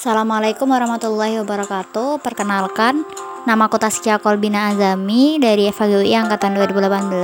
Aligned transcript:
Assalamualaikum 0.00 0.64
warahmatullahi 0.64 1.44
wabarakatuh. 1.44 2.24
Perkenalkan, 2.24 3.04
nama 3.44 3.68
aku 3.68 3.76
Taskia 3.76 4.16
Kolbina 4.16 4.72
Azami 4.72 5.36
dari 5.36 5.68
FHGUI 5.68 6.16
angkatan 6.16 6.56
2018. 6.56 7.20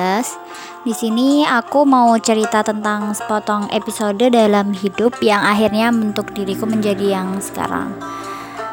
Di 0.85 0.93
sini 0.93 1.41
aku 1.49 1.89
mau 1.89 2.13
cerita 2.21 2.61
tentang 2.61 3.17
sepotong 3.17 3.73
episode 3.73 4.29
dalam 4.29 4.77
hidup 4.77 5.17
yang 5.25 5.41
akhirnya 5.41 5.89
bentuk 5.89 6.37
diriku 6.37 6.69
menjadi 6.69 7.17
yang 7.17 7.41
sekarang. 7.41 7.97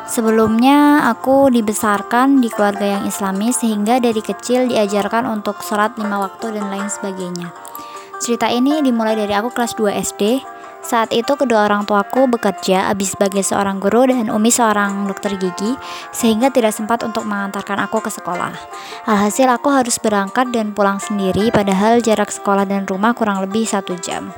Sebelumnya 0.04 1.07
aku 1.07 1.47
dibesarkan 1.47 2.43
di 2.43 2.51
keluarga 2.51 2.99
yang 2.99 3.07
islami 3.07 3.55
sehingga 3.55 4.04
dari 4.04 4.20
kecil 4.20 4.67
diajarkan 4.67 5.31
untuk 5.31 5.63
sholat 5.63 5.95
lima 5.95 6.27
waktu 6.27 6.59
dan 6.59 6.67
lain 6.67 6.91
sebagainya. 6.91 7.55
Cerita 8.20 8.51
ini 8.51 8.83
dimulai 8.83 9.15
dari 9.15 9.31
aku 9.31 9.47
kelas 9.55 9.79
2 9.79 9.95
SD. 9.95 10.52
Saat 10.93 11.09
itu 11.09 11.33
kedua 11.33 11.65
orang 11.65 11.89
tuaku 11.89 12.29
bekerja 12.29 12.93
habis 12.93 13.17
sebagai 13.17 13.41
seorang 13.41 13.81
guru 13.81 14.05
dan 14.05 14.29
Umi 14.29 14.53
seorang 14.53 15.09
dokter 15.09 15.34
gigi 15.41 15.73
sehingga 16.13 16.53
tidak 16.53 16.70
sempat 16.70 17.01
untuk 17.01 17.25
mengantarkan 17.25 17.81
aku 17.81 17.97
ke 17.97 18.13
sekolah. 18.13 18.53
Alhasil 19.09 19.49
aku 19.49 19.73
harus 19.73 19.98
berangkat 19.98 20.53
dan 20.53 20.70
pulang 20.77 21.01
sendiri 21.01 21.49
padahal 21.49 21.98
jarak 21.98 22.29
sekolah 22.29 22.70
dan 22.70 22.85
rumah 22.85 23.17
kurang 23.17 23.41
lebih 23.41 23.65
satu 23.65 23.98
jam. 24.05 24.29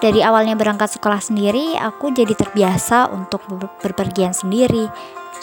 Dari 0.00 0.24
awalnya 0.24 0.56
berangkat 0.56 0.96
sekolah 0.96 1.20
sendiri, 1.20 1.76
aku 1.76 2.16
jadi 2.16 2.32
terbiasa 2.32 3.12
untuk 3.12 3.44
berpergian 3.84 4.32
sendiri. 4.32 4.88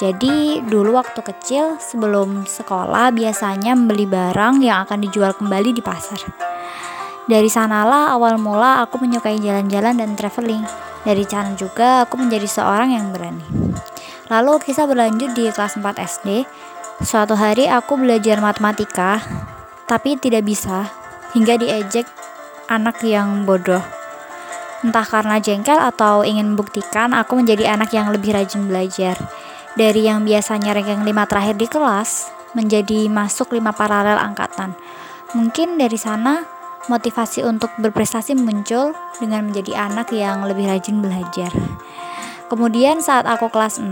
Jadi 0.01 0.65
dulu 0.65 0.97
waktu 0.97 1.21
kecil 1.21 1.77
sebelum 1.77 2.49
sekolah 2.49 3.13
biasanya 3.13 3.77
membeli 3.77 4.09
barang 4.09 4.65
yang 4.65 4.89
akan 4.89 5.05
dijual 5.05 5.37
kembali 5.37 5.69
di 5.77 5.85
pasar. 5.85 6.46
Dari 7.27 7.51
sanalah 7.51 8.15
awal 8.15 8.39
mula 8.39 8.79
aku 8.87 9.03
menyukai 9.03 9.35
jalan-jalan 9.43 9.99
dan 9.99 10.15
traveling. 10.15 10.63
Dari 11.03 11.27
sana 11.27 11.59
juga 11.59 12.07
aku 12.07 12.15
menjadi 12.15 12.47
seorang 12.47 12.95
yang 12.95 13.11
berani. 13.11 13.43
Lalu 14.31 14.63
kisah 14.63 14.87
berlanjut 14.87 15.35
di 15.35 15.51
kelas 15.51 15.75
4 15.75 15.83
SD. 15.99 16.47
Suatu 17.03 17.35
hari 17.35 17.67
aku 17.67 17.99
belajar 17.99 18.39
matematika, 18.39 19.19
tapi 19.91 20.15
tidak 20.15 20.47
bisa 20.47 20.87
hingga 21.35 21.59
diejek 21.59 22.07
anak 22.71 23.03
yang 23.03 23.43
bodoh. 23.43 23.83
Entah 24.87 25.03
karena 25.03 25.43
jengkel 25.43 25.77
atau 25.83 26.23
ingin 26.23 26.55
membuktikan 26.55 27.11
aku 27.11 27.43
menjadi 27.43 27.75
anak 27.75 27.91
yang 27.91 28.07
lebih 28.07 28.31
rajin 28.31 28.71
belajar. 28.71 29.19
Dari 29.75 30.07
yang 30.07 30.23
biasanya 30.23 30.79
ranking 30.79 31.03
5 31.03 31.29
terakhir 31.29 31.55
di 31.59 31.67
kelas, 31.67 32.31
menjadi 32.55 33.11
masuk 33.11 33.51
5 33.51 33.75
paralel 33.75 34.15
angkatan. 34.15 34.73
Mungkin 35.35 35.75
dari 35.75 35.99
sana 35.99 36.56
motivasi 36.87 37.43
untuk 37.43 37.71
berprestasi 37.79 38.35
muncul 38.35 38.95
dengan 39.19 39.47
menjadi 39.51 39.87
anak 39.87 40.11
yang 40.15 40.43
lebih 40.47 40.67
rajin 40.67 40.99
belajar. 41.03 41.51
Kemudian 42.47 43.03
saat 43.03 43.27
aku 43.27 43.51
kelas 43.51 43.83
6, 43.83 43.91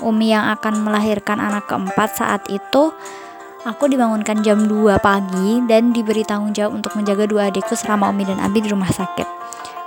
Umi 0.00 0.32
yang 0.32 0.48
akan 0.56 0.80
melahirkan 0.80 1.36
anak 1.36 1.68
keempat 1.68 2.16
saat 2.16 2.42
itu, 2.48 2.92
aku 3.68 3.84
dibangunkan 3.86 4.40
jam 4.40 4.64
2 4.64 4.96
pagi 4.98 5.60
dan 5.68 5.92
diberi 5.92 6.24
tanggung 6.24 6.56
jawab 6.56 6.80
untuk 6.80 6.96
menjaga 6.96 7.28
dua 7.28 7.52
adikku 7.52 7.76
selama 7.76 8.08
Umi 8.08 8.24
dan 8.24 8.40
Abi 8.40 8.64
di 8.64 8.72
rumah 8.72 8.88
sakit. 8.88 9.28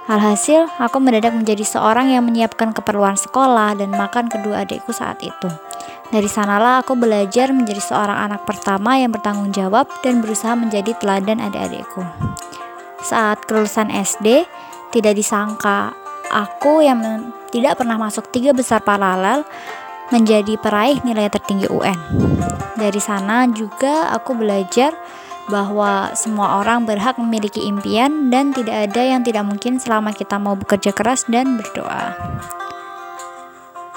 Alhasil, 0.05 0.69
aku 0.77 1.01
mendadak 1.01 1.33
menjadi 1.33 1.65
seorang 1.65 2.13
yang 2.13 2.29
menyiapkan 2.29 2.77
keperluan 2.77 3.17
sekolah 3.17 3.73
dan 3.73 3.89
makan 3.89 4.29
kedua 4.29 4.61
adikku 4.61 4.93
saat 4.93 5.17
itu. 5.25 5.49
Dari 6.13 6.29
sanalah 6.29 6.85
aku 6.85 6.93
belajar 6.93 7.49
menjadi 7.49 7.81
seorang 7.81 8.29
anak 8.29 8.45
pertama 8.45 9.01
yang 9.01 9.09
bertanggung 9.09 9.49
jawab 9.49 9.89
dan 10.05 10.21
berusaha 10.21 10.53
menjadi 10.53 10.93
teladan 11.01 11.41
adik-adikku. 11.41 12.05
Saat 13.01 13.49
kelulusan 13.49 13.89
SD, 13.89 14.45
tidak 14.93 15.17
disangka 15.17 15.97
aku 16.29 16.85
yang 16.85 17.33
tidak 17.49 17.81
pernah 17.81 17.97
masuk 17.97 18.29
tiga 18.29 18.53
besar 18.53 18.85
paralel 18.85 19.41
menjadi 20.13 20.53
peraih 20.61 21.01
nilai 21.01 21.33
tertinggi 21.33 21.65
UN. 21.65 21.97
Dari 22.77 23.01
sana 23.01 23.49
juga 23.49 24.13
aku 24.13 24.37
belajar 24.37 24.93
bahwa 25.45 26.13
semua 26.17 26.61
orang 26.61 26.89
berhak 26.89 27.21
memiliki 27.21 27.61
impian 27.65 28.33
dan 28.33 28.49
tidak 28.49 28.89
ada 28.89 29.01
yang 29.01 29.21
tidak 29.21 29.45
mungkin 29.45 29.77
selama 29.77 30.09
kita 30.09 30.41
mau 30.41 30.57
bekerja 30.57 30.89
keras 30.89 31.25
dan 31.29 31.61
berdoa. 31.61 32.17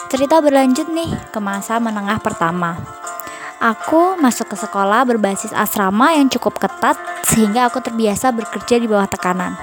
Cerita 0.08 0.40
berlanjut 0.40 0.88
nih 0.88 1.12
ke 1.32 1.40
masa 1.40 1.76
menengah 1.76 2.16
pertama. 2.20 2.76
Aku 3.58 4.16
masuk 4.16 4.54
ke 4.54 4.56
sekolah 4.56 5.02
berbasis 5.02 5.50
asrama 5.50 6.14
yang 6.14 6.30
cukup 6.30 6.56
ketat 6.56 6.96
sehingga 7.26 7.66
aku 7.66 7.82
terbiasa 7.82 8.30
bekerja 8.30 8.78
di 8.80 8.86
bawah 8.86 9.10
tekanan. 9.10 9.58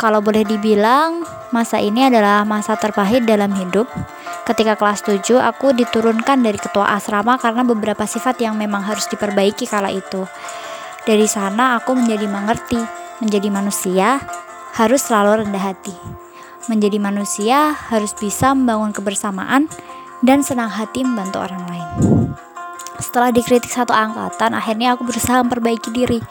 Kalau 0.00 0.24
boleh 0.24 0.42
dibilang, 0.48 1.22
masa 1.52 1.76
ini 1.76 2.08
adalah 2.08 2.42
masa 2.48 2.74
terpahit 2.74 3.28
dalam 3.28 3.52
hidup. 3.52 3.86
Ketika 4.48 4.74
kelas 4.74 5.04
7, 5.04 5.38
aku 5.38 5.76
diturunkan 5.76 6.42
dari 6.42 6.58
ketua 6.58 6.96
asrama 6.96 7.38
karena 7.38 7.62
beberapa 7.62 8.02
sifat 8.02 8.40
yang 8.42 8.58
memang 8.58 8.82
harus 8.82 9.06
diperbaiki 9.12 9.68
kala 9.68 9.92
itu. 9.94 10.26
Dari 11.10 11.26
sana 11.26 11.74
aku 11.74 11.98
menjadi 11.98 12.30
mengerti, 12.30 12.78
menjadi 13.18 13.50
manusia 13.50 14.22
harus 14.78 15.02
selalu 15.02 15.42
rendah 15.42 15.74
hati. 15.74 15.90
Menjadi 16.70 17.02
manusia 17.02 17.74
harus 17.74 18.14
bisa 18.14 18.54
membangun 18.54 18.94
kebersamaan 18.94 19.66
dan 20.22 20.46
senang 20.46 20.70
hati 20.70 21.02
membantu 21.02 21.42
orang 21.42 21.66
lain. 21.66 21.88
Setelah 23.02 23.34
dikritik 23.34 23.74
satu 23.74 23.90
angkatan, 23.90 24.54
akhirnya 24.54 24.94
aku 24.94 25.02
berusaha 25.02 25.42
memperbaiki 25.42 25.90
diri. 25.90 26.22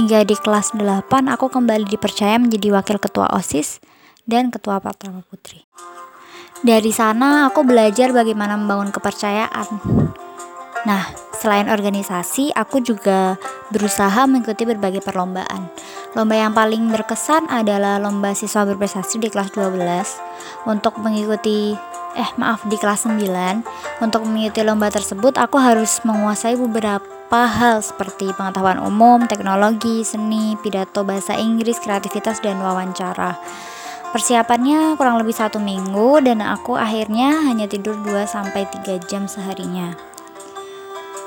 Hingga 0.00 0.24
di 0.24 0.40
kelas 0.40 0.72
8, 0.72 1.28
aku 1.28 1.52
kembali 1.52 1.84
dipercaya 1.84 2.40
menjadi 2.40 2.80
wakil 2.80 2.96
ketua 2.96 3.28
OSIS 3.28 3.84
dan 4.24 4.48
ketua 4.48 4.80
Patrama 4.80 5.20
Putri. 5.20 5.68
Dari 6.64 6.96
sana, 6.96 7.52
aku 7.52 7.60
belajar 7.60 8.08
bagaimana 8.08 8.56
membangun 8.56 8.88
kepercayaan. 8.88 9.68
Nah, 10.88 11.12
selain 11.38 11.66
organisasi, 11.68 12.54
aku 12.54 12.80
juga 12.80 13.38
berusaha 13.74 14.24
mengikuti 14.26 14.64
berbagai 14.64 15.02
perlombaan. 15.02 15.70
Lomba 16.14 16.38
yang 16.38 16.54
paling 16.54 16.94
berkesan 16.94 17.50
adalah 17.50 17.98
lomba 17.98 18.32
siswa 18.38 18.62
berprestasi 18.62 19.18
di 19.18 19.28
kelas 19.28 19.50
12 19.52 20.70
untuk 20.70 20.94
mengikuti 21.02 21.74
eh 22.14 22.30
maaf 22.38 22.62
di 22.70 22.78
kelas 22.78 23.10
9 23.10 23.18
untuk 23.98 24.22
mengikuti 24.22 24.62
lomba 24.62 24.86
tersebut 24.86 25.34
aku 25.34 25.58
harus 25.58 25.98
menguasai 26.06 26.54
beberapa 26.54 27.02
hal 27.42 27.82
seperti 27.82 28.30
pengetahuan 28.38 28.78
umum, 28.78 29.26
teknologi, 29.26 30.06
seni, 30.06 30.54
pidato 30.62 31.02
bahasa 31.02 31.34
Inggris, 31.34 31.82
kreativitas 31.82 32.38
dan 32.38 32.62
wawancara. 32.62 33.34
Persiapannya 34.14 34.94
kurang 34.94 35.18
lebih 35.18 35.34
satu 35.34 35.58
minggu 35.58 36.22
dan 36.22 36.38
aku 36.38 36.78
akhirnya 36.78 37.42
hanya 37.50 37.66
tidur 37.66 37.98
2 37.98 38.30
sampai 38.30 38.62
3 38.70 39.02
jam 39.10 39.26
seharinya. 39.26 40.13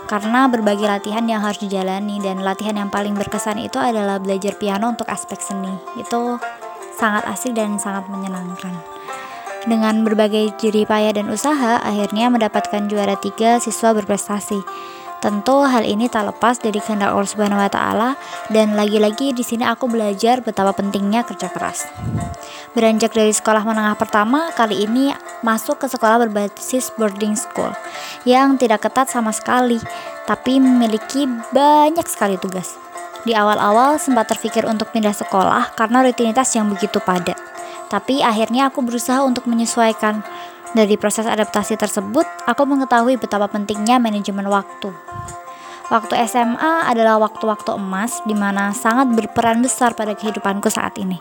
Karena 0.08 0.48
berbagai 0.48 0.88
latihan 0.88 1.28
yang 1.28 1.44
harus 1.44 1.60
dijalani 1.60 2.24
dan 2.24 2.40
latihan 2.40 2.80
yang 2.80 2.88
paling 2.88 3.12
berkesan 3.12 3.60
itu 3.60 3.76
adalah 3.76 4.24
belajar 4.24 4.56
piano 4.56 4.88
untuk 4.96 5.04
aspek 5.12 5.36
seni. 5.44 5.76
Itu 6.00 6.40
sangat 6.96 7.28
asik 7.28 7.54
dan 7.54 7.76
sangat 7.76 8.08
menyenangkan. 8.08 8.72
Dengan 9.68 10.08
berbagai 10.08 10.56
jerih 10.64 10.88
payah 10.88 11.12
dan 11.12 11.28
usaha, 11.28 11.84
akhirnya 11.84 12.32
mendapatkan 12.32 12.88
juara 12.88 13.20
tiga 13.20 13.60
siswa 13.60 13.92
berprestasi. 13.92 14.64
Tentu 15.18 15.66
hal 15.66 15.82
ini 15.82 16.06
tak 16.06 16.30
lepas 16.30 16.62
dari 16.62 16.78
kehendak 16.78 17.10
Allah 17.10 17.26
Subhanahu 17.26 17.58
wa 17.58 17.72
taala 17.74 18.10
dan 18.54 18.78
lagi-lagi 18.78 19.34
di 19.34 19.42
sini 19.42 19.66
aku 19.66 19.90
belajar 19.90 20.46
betapa 20.46 20.78
pentingnya 20.78 21.26
kerja 21.26 21.50
keras. 21.50 21.90
Beranjak 22.78 23.18
dari 23.18 23.34
sekolah 23.34 23.66
menengah 23.66 23.98
pertama, 23.98 24.54
kali 24.54 24.86
ini 24.86 25.10
masuk 25.42 25.82
ke 25.82 25.90
sekolah 25.90 26.22
berbasis 26.22 26.94
boarding 26.94 27.34
school 27.34 27.74
yang 28.30 28.62
tidak 28.62 28.86
ketat 28.86 29.10
sama 29.10 29.34
sekali, 29.34 29.82
tapi 30.30 30.62
memiliki 30.62 31.26
banyak 31.50 32.06
sekali 32.06 32.38
tugas. 32.38 32.78
Di 33.26 33.34
awal-awal 33.34 33.98
sempat 33.98 34.30
terpikir 34.30 34.70
untuk 34.70 34.94
pindah 34.94 35.18
sekolah 35.18 35.74
karena 35.74 36.06
rutinitas 36.06 36.54
yang 36.54 36.70
begitu 36.70 37.02
padat. 37.02 37.36
Tapi 37.88 38.20
akhirnya 38.20 38.70
aku 38.70 38.84
berusaha 38.84 39.24
untuk 39.24 39.48
menyesuaikan. 39.48 40.22
Dari 40.76 41.00
proses 41.00 41.24
adaptasi 41.24 41.80
tersebut, 41.80 42.28
aku 42.44 42.68
mengetahui 42.68 43.16
betapa 43.16 43.48
pentingnya 43.48 44.04
manajemen 44.04 44.52
waktu. 44.52 44.92
Waktu 45.88 46.20
SMA 46.28 46.84
adalah 46.84 47.16
waktu-waktu 47.24 47.80
emas 47.80 48.20
di 48.28 48.36
mana 48.36 48.76
sangat 48.76 49.08
berperan 49.16 49.64
besar 49.64 49.96
pada 49.96 50.12
kehidupanku 50.12 50.68
saat 50.68 51.00
ini. 51.00 51.16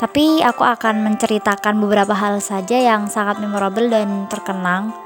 Tapi 0.00 0.40
aku 0.40 0.64
akan 0.64 1.04
menceritakan 1.04 1.76
beberapa 1.76 2.16
hal 2.16 2.40
saja 2.40 2.80
yang 2.80 3.12
sangat 3.12 3.36
memorable 3.44 3.92
dan 3.92 4.24
terkenang. 4.32 4.96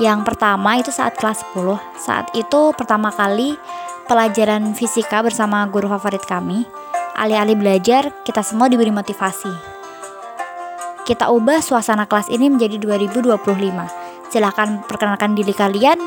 Yang 0.00 0.24
pertama 0.24 0.80
itu 0.80 0.88
saat 0.88 1.12
kelas 1.20 1.44
10. 1.52 1.76
Saat 2.00 2.32
itu 2.32 2.72
pertama 2.72 3.12
kali 3.12 3.52
pelajaran 4.08 4.72
fisika 4.72 5.20
bersama 5.20 5.68
guru 5.68 5.92
favorit 5.92 6.24
kami. 6.24 6.64
Alih-alih 7.12 7.60
belajar, 7.60 8.24
kita 8.24 8.40
semua 8.40 8.72
diberi 8.72 8.88
motivasi 8.88 9.71
kita 11.02 11.30
ubah 11.34 11.58
suasana 11.58 12.06
kelas 12.06 12.30
ini 12.30 12.46
menjadi 12.46 12.78
2025. 12.78 13.34
Silahkan 14.30 14.80
perkenalkan 14.86 15.34
diri 15.34 15.50
kalian 15.50 15.98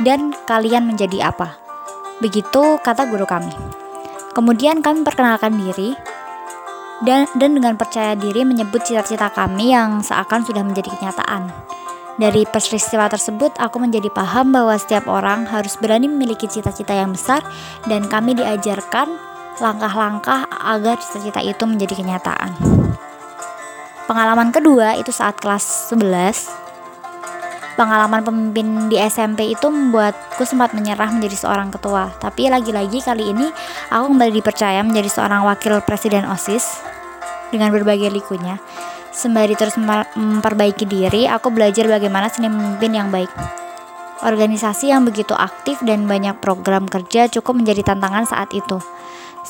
dan 0.00 0.32
kalian 0.48 0.88
menjadi 0.88 1.30
apa. 1.30 1.60
Begitu 2.24 2.80
kata 2.80 3.08
guru 3.08 3.28
kami. 3.28 3.52
Kemudian 4.32 4.80
kami 4.80 5.04
perkenalkan 5.04 5.56
diri 5.60 5.92
dan, 7.04 7.28
dan 7.36 7.56
dengan 7.56 7.76
percaya 7.76 8.16
diri 8.16 8.44
menyebut 8.44 8.84
cita-cita 8.84 9.32
kami 9.32 9.72
yang 9.72 10.04
seakan 10.04 10.44
sudah 10.44 10.64
menjadi 10.64 10.92
kenyataan. 10.96 11.52
Dari 12.20 12.44
peristiwa 12.44 13.08
tersebut, 13.08 13.56
aku 13.56 13.80
menjadi 13.80 14.12
paham 14.12 14.52
bahwa 14.52 14.76
setiap 14.76 15.08
orang 15.08 15.48
harus 15.48 15.80
berani 15.80 16.04
memiliki 16.04 16.44
cita-cita 16.44 16.92
yang 16.92 17.16
besar 17.16 17.40
dan 17.88 18.04
kami 18.04 18.36
diajarkan 18.36 19.16
langkah-langkah 19.56 20.44
agar 20.60 21.00
cita-cita 21.00 21.40
itu 21.40 21.64
menjadi 21.64 21.96
kenyataan. 21.96 22.79
Pengalaman 24.10 24.50
kedua 24.50 24.98
itu 24.98 25.14
saat 25.14 25.38
kelas 25.38 25.94
11 25.94 27.78
pengalaman 27.78 28.26
pemimpin 28.26 28.90
di 28.90 28.98
SMP 28.98 29.54
itu 29.54 29.70
membuatku 29.70 30.42
sempat 30.42 30.74
menyerah 30.74 31.14
menjadi 31.14 31.46
seorang 31.46 31.70
ketua. 31.70 32.10
Tapi 32.18 32.50
lagi-lagi 32.50 32.98
kali 33.06 33.30
ini 33.30 33.46
aku 33.86 34.10
kembali 34.10 34.34
dipercaya 34.34 34.82
menjadi 34.82 35.14
seorang 35.14 35.46
wakil 35.46 35.78
presiden 35.86 36.26
OSIS 36.26 36.82
dengan 37.54 37.70
berbagai 37.70 38.10
likunya. 38.10 38.58
Sembari 39.14 39.54
terus 39.54 39.78
memperbaiki 39.78 40.90
diri, 40.90 41.30
aku 41.30 41.54
belajar 41.54 41.86
bagaimana 41.86 42.26
seni 42.26 42.50
memimpin 42.50 42.90
yang 42.90 43.14
baik. 43.14 43.30
Organisasi 44.26 44.90
yang 44.90 45.06
begitu 45.06 45.38
aktif 45.38 45.78
dan 45.86 46.10
banyak 46.10 46.34
program 46.42 46.90
kerja 46.90 47.30
cukup 47.30 47.62
menjadi 47.62 47.94
tantangan 47.94 48.26
saat 48.26 48.50
itu. 48.50 48.82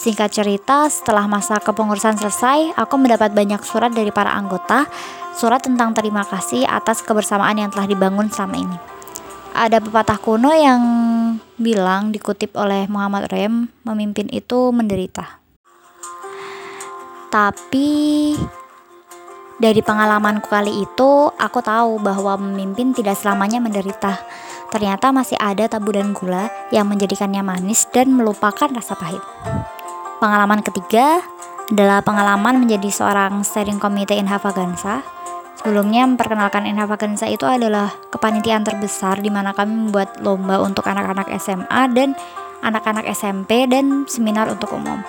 Singkat 0.00 0.32
cerita, 0.32 0.88
setelah 0.88 1.28
masa 1.28 1.60
kepengurusan 1.60 2.16
selesai, 2.16 2.72
aku 2.72 2.96
mendapat 2.96 3.36
banyak 3.36 3.60
surat 3.60 3.92
dari 3.92 4.08
para 4.08 4.32
anggota, 4.32 4.88
surat 5.36 5.60
tentang 5.60 5.92
terima 5.92 6.24
kasih 6.24 6.64
atas 6.64 7.04
kebersamaan 7.04 7.60
yang 7.60 7.68
telah 7.68 7.84
dibangun 7.84 8.32
selama 8.32 8.56
ini. 8.64 8.78
Ada 9.52 9.76
pepatah 9.76 10.16
kuno 10.16 10.56
yang 10.56 10.80
bilang 11.60 12.16
dikutip 12.16 12.56
oleh 12.56 12.88
Muhammad 12.88 13.28
Rem, 13.28 13.68
memimpin 13.84 14.32
itu 14.32 14.72
menderita. 14.72 15.36
Tapi 17.28 17.92
dari 19.60 19.84
pengalamanku 19.84 20.48
kali 20.48 20.80
itu, 20.80 21.28
aku 21.28 21.60
tahu 21.60 22.00
bahwa 22.00 22.40
memimpin 22.40 22.96
tidak 22.96 23.20
selamanya 23.20 23.60
menderita. 23.60 24.16
Ternyata 24.72 25.12
masih 25.12 25.36
ada 25.36 25.68
tabu 25.68 25.92
dan 25.92 26.16
gula 26.16 26.48
yang 26.72 26.88
menjadikannya 26.88 27.44
manis 27.44 27.84
dan 27.92 28.16
melupakan 28.16 28.72
rasa 28.72 28.96
pahit. 28.96 29.20
Pengalaman 30.20 30.60
ketiga 30.60 31.24
adalah 31.72 32.04
pengalaman 32.04 32.60
menjadi 32.60 32.92
seorang 32.92 33.40
steering 33.40 33.80
committee 33.80 34.20
Inhafagansa. 34.20 35.00
Sebelumnya 35.56 36.04
memperkenalkan 36.04 36.68
Inhafagansa 36.68 37.24
itu 37.24 37.48
adalah 37.48 37.88
kepanitiaan 38.12 38.60
terbesar 38.60 39.16
di 39.24 39.32
mana 39.32 39.56
kami 39.56 39.88
membuat 39.88 40.20
lomba 40.20 40.60
untuk 40.60 40.84
anak-anak 40.92 41.24
SMA 41.40 41.82
dan 41.96 42.12
anak-anak 42.60 43.08
SMP 43.16 43.64
dan 43.64 44.04
seminar 44.04 44.52
untuk 44.52 44.76
umum. 44.76 45.00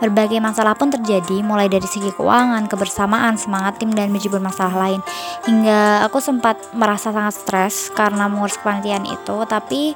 Berbagai 0.00 0.40
masalah 0.40 0.72
pun 0.72 0.88
terjadi, 0.88 1.44
mulai 1.44 1.68
dari 1.68 1.84
segi 1.84 2.08
keuangan, 2.16 2.64
kebersamaan, 2.64 3.36
semangat 3.36 3.76
tim, 3.76 3.92
dan 3.92 4.08
menjibur 4.08 4.40
masalah 4.40 4.88
lain. 4.88 5.00
Hingga 5.44 6.08
aku 6.08 6.24
sempat 6.24 6.56
merasa 6.72 7.12
sangat 7.12 7.36
stres 7.36 7.92
karena 7.92 8.32
mengurus 8.32 8.56
kepanitiaan 8.56 9.04
itu, 9.04 9.36
tapi 9.44 9.92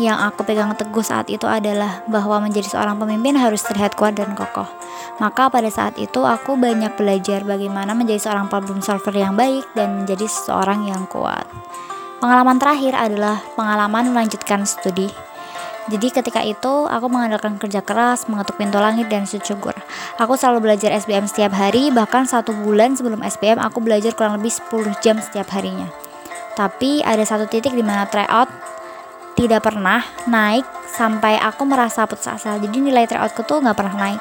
yang 0.00 0.16
aku 0.16 0.48
pegang 0.48 0.72
teguh 0.72 1.04
saat 1.04 1.28
itu 1.28 1.44
adalah 1.44 2.00
bahwa 2.08 2.40
menjadi 2.48 2.72
seorang 2.72 2.96
pemimpin 2.96 3.36
harus 3.36 3.60
terlihat 3.60 3.94
kuat 4.00 4.16
dan 4.16 4.32
kokoh. 4.32 4.66
Maka 5.20 5.52
pada 5.52 5.68
saat 5.68 6.00
itu 6.00 6.24
aku 6.24 6.56
banyak 6.56 6.96
belajar 6.96 7.44
bagaimana 7.44 7.92
menjadi 7.92 8.32
seorang 8.32 8.48
problem 8.48 8.80
solver 8.80 9.12
yang 9.12 9.36
baik 9.36 9.68
dan 9.76 10.02
menjadi 10.02 10.24
seorang 10.24 10.88
yang 10.88 11.04
kuat. 11.12 11.44
Pengalaman 12.24 12.56
terakhir 12.56 12.96
adalah 12.96 13.44
pengalaman 13.54 14.12
melanjutkan 14.16 14.64
studi 14.64 15.12
jadi 15.90 16.22
ketika 16.22 16.44
itu 16.46 16.86
aku 16.86 17.10
mengandalkan 17.10 17.58
kerja 17.58 17.82
keras, 17.82 18.30
mengetuk 18.30 18.54
pintu 18.60 18.78
langit 18.78 19.10
dan 19.10 19.26
secukur. 19.26 19.74
Aku 20.22 20.38
selalu 20.38 20.70
belajar 20.70 20.94
SBM 20.94 21.26
setiap 21.26 21.50
hari, 21.50 21.90
bahkan 21.90 22.28
satu 22.30 22.54
bulan 22.54 22.94
sebelum 22.94 23.26
SBM 23.26 23.58
aku 23.58 23.82
belajar 23.82 24.14
kurang 24.14 24.38
lebih 24.38 24.54
10 24.54 24.94
jam 25.02 25.18
setiap 25.18 25.50
harinya. 25.50 25.90
Tapi 26.54 27.02
ada 27.02 27.26
satu 27.26 27.50
titik 27.50 27.74
di 27.74 27.82
mana 27.82 28.06
tryout 28.06 28.46
tidak 29.40 29.64
pernah 29.64 30.04
naik 30.28 30.68
sampai 30.84 31.40
aku 31.40 31.64
merasa 31.64 32.04
putus 32.04 32.28
asa. 32.28 32.60
Jadi 32.60 32.76
nilai 32.76 33.08
tryoutku 33.08 33.40
tuh 33.48 33.64
nggak 33.64 33.72
pernah 33.72 33.96
naik. 33.96 34.20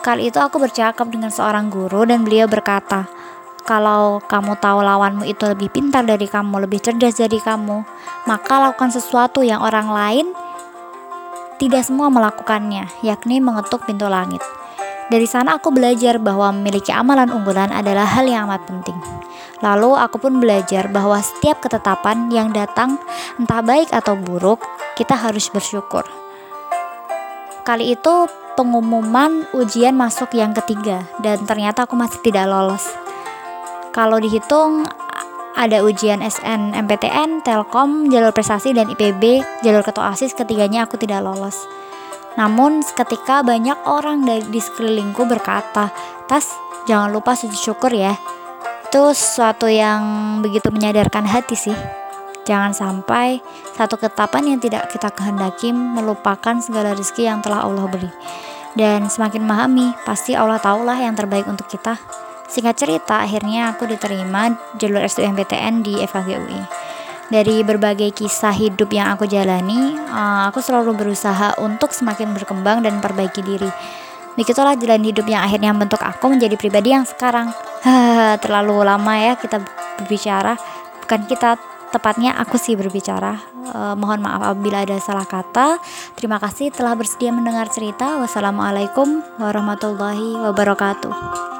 Kali 0.00 0.32
itu 0.32 0.40
aku 0.40 0.56
bercakap 0.56 1.04
dengan 1.12 1.28
seorang 1.28 1.68
guru 1.68 2.08
dan 2.08 2.24
beliau 2.24 2.48
berkata, 2.48 3.04
kalau 3.68 4.16
kamu 4.24 4.56
tahu 4.56 4.80
lawanmu 4.80 5.28
itu 5.28 5.44
lebih 5.44 5.68
pintar 5.68 6.08
dari 6.08 6.24
kamu, 6.24 6.64
lebih 6.64 6.80
cerdas 6.80 7.20
dari 7.20 7.36
kamu, 7.36 7.84
maka 8.24 8.64
lakukan 8.64 8.88
sesuatu 8.88 9.44
yang 9.44 9.60
orang 9.60 9.92
lain 9.92 10.26
tidak 11.60 11.84
semua 11.84 12.08
melakukannya, 12.08 12.88
yakni 13.04 13.44
mengetuk 13.44 13.84
pintu 13.84 14.08
langit. 14.08 14.40
Dari 15.10 15.26
sana 15.26 15.58
aku 15.58 15.74
belajar 15.74 16.22
bahwa 16.22 16.54
memiliki 16.54 16.94
amalan 16.94 17.34
unggulan 17.34 17.74
adalah 17.74 18.06
hal 18.06 18.30
yang 18.30 18.46
amat 18.46 18.62
penting. 18.70 18.94
Lalu 19.58 19.98
aku 19.98 20.22
pun 20.22 20.38
belajar 20.38 20.86
bahwa 20.86 21.18
setiap 21.18 21.58
ketetapan 21.66 22.30
yang 22.30 22.54
datang, 22.54 22.94
entah 23.34 23.58
baik 23.58 23.90
atau 23.90 24.14
buruk, 24.14 24.62
kita 24.94 25.18
harus 25.18 25.50
bersyukur. 25.50 26.06
Kali 27.66 27.98
itu 27.98 28.30
pengumuman 28.54 29.50
ujian 29.50 29.98
masuk 29.98 30.30
yang 30.38 30.54
ketiga 30.54 31.02
dan 31.18 31.42
ternyata 31.42 31.90
aku 31.90 31.98
masih 31.98 32.22
tidak 32.22 32.46
lolos. 32.46 32.86
Kalau 33.90 34.22
dihitung 34.22 34.86
ada 35.58 35.82
ujian 35.82 36.22
SNMPTN, 36.22 37.42
Telkom, 37.42 38.08
jalur 38.08 38.30
prestasi 38.30 38.70
dan 38.70 38.86
IPB, 38.86 39.42
jalur 39.66 39.82
ketua 39.82 40.14
OSIS 40.14 40.38
ketiganya 40.38 40.86
aku 40.86 40.96
tidak 40.96 41.20
lolos. 41.26 41.66
Namun 42.38 42.84
ketika 42.84 43.42
banyak 43.42 43.78
orang 43.88 44.22
dari 44.22 44.44
di 44.46 44.60
sekelilingku 44.62 45.26
berkata, 45.26 45.90
"Tas, 46.30 46.46
jangan 46.86 47.10
lupa 47.10 47.34
sujud 47.34 47.58
syukur 47.58 47.90
ya." 47.90 48.14
Itu 48.90 49.14
sesuatu 49.14 49.70
yang 49.70 50.38
begitu 50.42 50.70
menyadarkan 50.70 51.26
hati 51.26 51.54
sih. 51.54 51.78
Jangan 52.42 52.74
sampai 52.74 53.38
satu 53.78 53.94
ketapan 53.94 54.54
yang 54.54 54.58
tidak 54.58 54.90
kita 54.90 55.14
kehendaki 55.14 55.70
melupakan 55.70 56.58
segala 56.58 56.98
rezeki 56.98 57.30
yang 57.30 57.38
telah 57.38 57.62
Allah 57.62 57.86
beri. 57.86 58.10
Dan 58.74 59.10
semakin 59.10 59.46
memahami, 59.46 59.94
pasti 60.06 60.34
Allah 60.34 60.58
tahulah 60.58 60.98
yang 60.98 61.14
terbaik 61.14 61.46
untuk 61.46 61.66
kita. 61.66 61.98
Singkat 62.50 62.74
cerita, 62.74 63.22
akhirnya 63.22 63.70
aku 63.70 63.86
diterima 63.86 64.50
jalur 64.78 65.06
SBMPTN 65.06 65.86
di 65.86 66.02
FKG 66.02 66.30
Dari 67.30 67.62
berbagai 67.62 68.10
kisah 68.10 68.50
hidup 68.50 68.90
yang 68.90 69.14
aku 69.14 69.30
jalani, 69.30 69.94
eh, 69.94 70.42
aku 70.50 70.58
selalu 70.58 70.98
berusaha 70.98 71.54
untuk 71.62 71.94
semakin 71.94 72.34
berkembang 72.34 72.82
dan 72.82 72.98
perbaiki 72.98 73.40
diri. 73.46 73.70
Begitulah 74.34 74.74
jalan 74.78 75.02
hidup 75.06 75.26
yang 75.30 75.42
akhirnya 75.42 75.70
membentuk 75.70 76.02
aku 76.02 76.30
menjadi 76.30 76.58
pribadi 76.58 76.90
yang 76.90 77.06
sekarang. 77.06 77.50
Terlalu 78.42 78.82
lama 78.82 79.14
ya 79.18 79.34
kita 79.38 79.62
berbicara. 80.02 80.54
Bukan 81.06 81.26
kita, 81.26 81.58
tepatnya 81.90 82.38
aku 82.38 82.56
sih 82.56 82.78
berbicara. 82.78 83.36
Uh, 83.70 83.94
mohon 83.94 84.22
maaf 84.22 84.42
apabila 84.42 84.82
ada 84.82 84.98
salah 85.02 85.26
kata. 85.26 85.78
Terima 86.14 86.38
kasih 86.38 86.70
telah 86.74 86.94
bersedia 86.94 87.34
mendengar 87.34 87.68
cerita. 87.70 88.18
Wassalamualaikum 88.22 89.22
warahmatullahi 89.38 90.38
wabarakatuh. 90.40 91.59